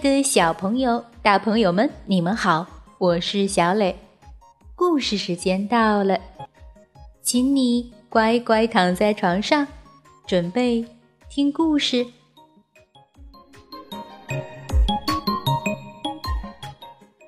[0.00, 2.66] 的小朋友、大朋友们，你们好，
[2.96, 3.94] 我是小磊。
[4.74, 6.18] 故事时间到了，
[7.20, 9.66] 请你乖乖躺在床上，
[10.26, 10.86] 准备
[11.28, 12.06] 听故事。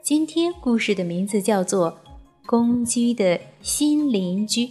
[0.03, 1.93] 今天故事的名字叫做
[2.47, 4.67] 《公鸡的新邻居》。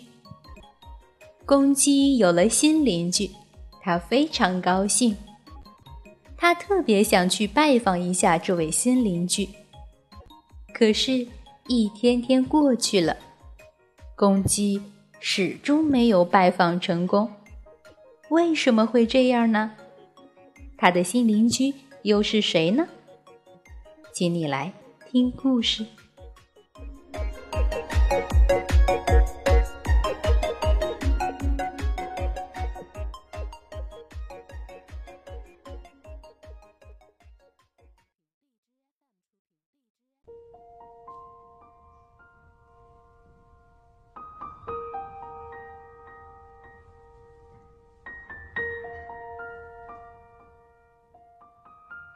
[1.46, 3.30] 公鸡有了新邻居，
[3.80, 5.16] 它非常高兴。
[6.42, 9.48] 他特别想去拜访一下这位新邻居，
[10.74, 11.28] 可是，
[11.68, 13.16] 一天天过去了，
[14.16, 14.82] 公鸡
[15.20, 17.32] 始终没有拜访成功。
[18.30, 19.74] 为什么会这样呢？
[20.80, 22.88] 他的新邻居又是谁呢？
[24.12, 24.74] 请你来
[25.12, 25.86] 听故事。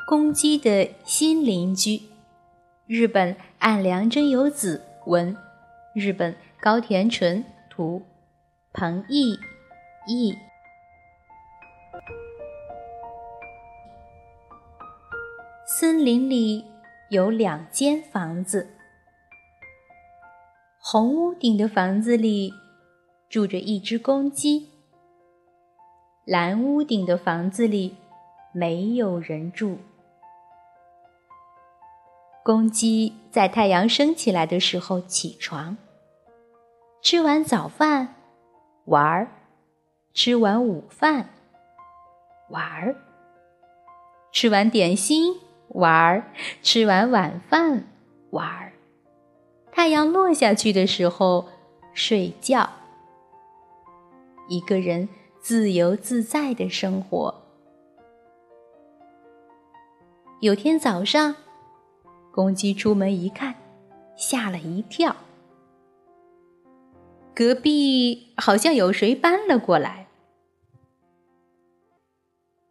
[0.07, 1.99] 公鸡的新邻居，
[2.85, 5.35] 日本岸良真由子文，
[5.95, 8.03] 日本高田纯图，
[8.71, 9.35] 彭毅
[10.05, 10.37] 译。
[15.65, 16.63] 森林里
[17.09, 18.69] 有两间房子，
[20.77, 22.53] 红屋顶的房子里
[23.27, 24.69] 住着一只公鸡，
[26.25, 27.95] 蓝屋顶的房子里
[28.53, 29.79] 没有人住。
[32.45, 35.75] 公鸡在太阳升起来的时候起床，
[37.01, 38.17] 吃完早饭
[38.85, 39.27] 玩儿，
[40.13, 41.27] 吃完午饭
[42.51, 42.95] 玩儿，
[44.31, 45.33] 吃完点心
[45.69, 47.87] 玩儿，吃完晚饭
[48.29, 48.73] 玩儿。
[49.71, 51.47] 太阳落下去的时候
[51.95, 52.69] 睡觉，
[54.47, 55.09] 一个人
[55.41, 57.33] 自由自在的生活。
[60.41, 61.35] 有天早上。
[62.35, 63.55] 公鸡出门一看，
[64.17, 65.15] 吓了一跳。
[67.33, 70.07] 隔壁好像有谁搬了过来。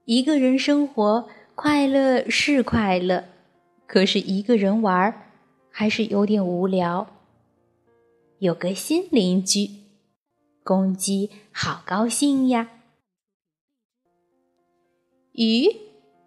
[0.05, 3.25] 一个人生活快乐是快乐，
[3.87, 5.31] 可是一个人玩儿
[5.71, 7.07] 还是有点无聊。
[8.41, 9.71] 有个新邻居，
[10.63, 12.69] 公鸡好高兴呀。
[15.33, 15.75] 咦，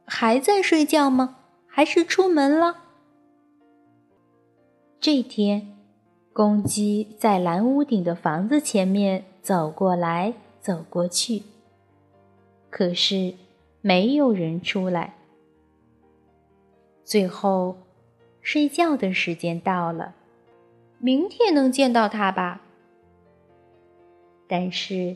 [0.08, 1.36] 还在睡觉吗？
[1.68, 2.86] 还是出门了？
[5.00, 5.78] 这天，
[6.34, 11.44] 公鸡在蓝屋顶的房子前面走过来走过去，
[12.72, 13.36] 可是
[13.82, 15.14] 没有人出来。
[17.04, 17.78] 最后，
[18.42, 20.16] 睡觉的时间到了，
[20.98, 22.62] 明天能见到它吧？
[24.48, 25.16] 但是，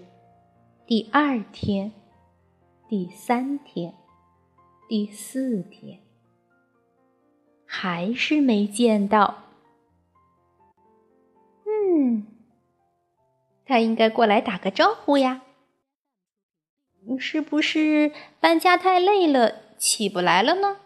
[0.85, 1.91] 第二天、
[2.87, 3.93] 第三天、
[4.87, 5.99] 第四天，
[7.65, 9.35] 还是没见到。
[13.71, 15.43] 他应该过来打个招呼呀。
[17.17, 18.11] 是不是
[18.41, 20.77] 搬家太累了，起不来了呢？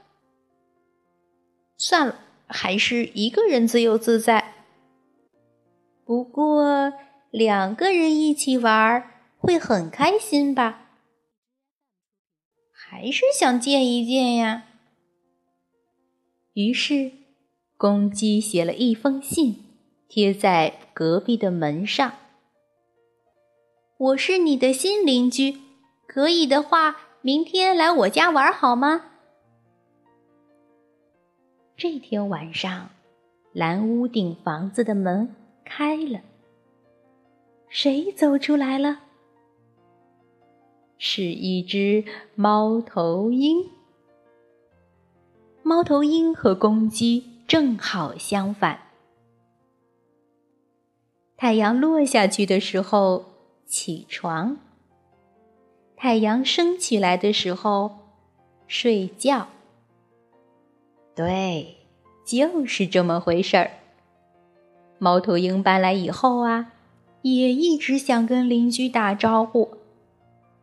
[1.78, 4.54] 算了，还是一个人自由自在。
[6.06, 6.94] 不过
[7.32, 10.92] 两个人一起玩会很开心吧？
[12.72, 14.66] 还是想见一见呀。
[16.54, 17.12] 于是，
[17.76, 19.64] 公鸡写了一封信。
[20.08, 22.14] 贴在隔壁的门上。
[23.98, 25.62] 我是你的新邻居，
[26.06, 29.06] 可以的话，明天来我家玩好吗？
[31.78, 32.90] 这天晚上，
[33.54, 35.34] 蓝屋顶房子的门
[35.64, 36.20] 开了，
[37.70, 39.00] 谁走出来了？
[40.98, 42.04] 是一只
[42.36, 43.70] 猫头鹰。
[45.64, 48.78] 猫头鹰和公鸡正好相反。
[51.38, 53.35] 太阳落下去的时候
[53.66, 54.58] 起床，
[55.96, 57.98] 太阳升起来的时候
[58.68, 59.48] 睡觉。
[61.16, 61.78] 对，
[62.26, 63.72] 就是这么回事儿。
[64.98, 66.74] 猫头鹰搬来以后啊，
[67.22, 69.78] 也一直想跟邻居打招呼，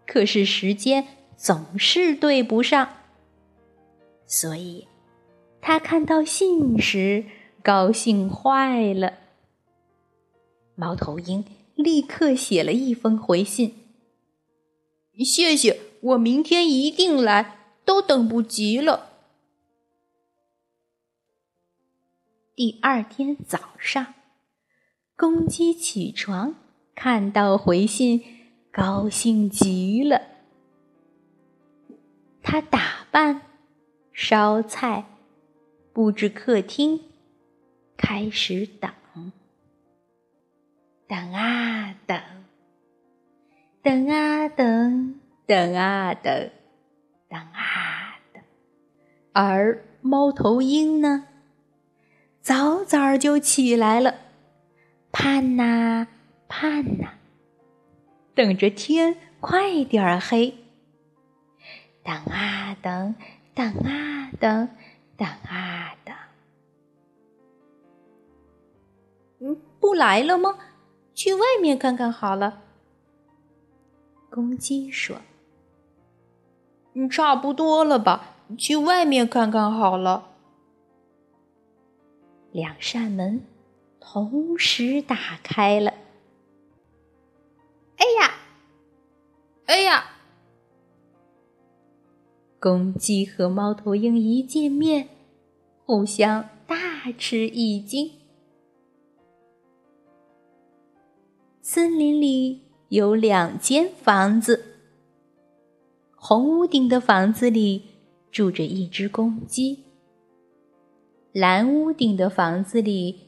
[0.06, 1.06] 可是时间
[1.36, 2.88] 总是对不上，
[4.26, 4.86] 所以
[5.60, 7.24] 他看到信时
[7.62, 9.14] 高兴坏了。
[10.74, 13.74] 猫头鹰立刻写了一封回信
[15.24, 19.10] ：“谢谢，我明天一定来，都等不及了。”
[22.54, 24.14] 第二天早上，
[25.16, 26.54] 公鸡起床，
[26.94, 28.22] 看到回信，
[28.70, 30.20] 高兴极了。
[32.42, 33.42] 他打扮、
[34.12, 35.06] 烧菜、
[35.92, 37.00] 布置客厅，
[37.96, 38.92] 开始等。
[41.12, 42.18] 等啊等，
[43.82, 46.50] 等啊等，等啊等，
[47.28, 48.42] 等啊等。
[49.34, 51.26] 而猫头鹰呢？
[52.40, 54.20] 早早就起来了，
[55.12, 56.08] 盼呐
[56.48, 57.10] 盼呐，
[58.34, 60.54] 等着天快点黑。
[62.02, 63.14] 等啊等，
[63.54, 64.70] 等啊等，
[65.18, 66.14] 等啊等。
[69.40, 70.56] 嗯，不来了吗？
[71.22, 72.64] 去外面看看好了。
[74.28, 75.18] 公鸡说：“，
[77.08, 78.34] 差不多了吧？
[78.58, 80.30] 去外面看看好了。”
[82.50, 83.46] 两扇门
[84.00, 85.94] 同时打开了。
[87.98, 88.34] 哎呀，
[89.66, 90.16] 哎呀！
[92.58, 95.08] 公鸡和猫头鹰一见面，
[95.86, 98.10] 互相大吃一惊。
[101.74, 102.60] 森林里
[102.90, 104.62] 有两间房子，
[106.14, 107.82] 红屋顶的房子里
[108.30, 109.82] 住着一只公鸡。
[111.32, 113.20] 蓝屋顶的房子里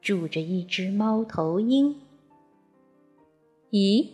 [0.00, 1.94] 住着一只猫头鹰。
[3.70, 4.08] 咦，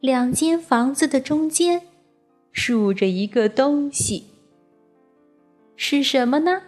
[0.00, 1.82] 两间房子的中间
[2.50, 4.24] 竖着一个东西，
[5.76, 6.62] 是什么呢？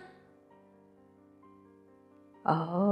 [2.43, 2.84] 哦，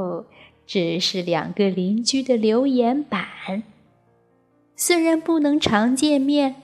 [0.73, 3.63] 只是两个邻居的留言板。
[4.75, 6.55] 虽然不能常见面，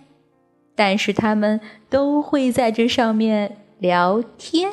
[0.75, 1.61] 但是他们
[1.91, 4.73] 都会在这上面聊天。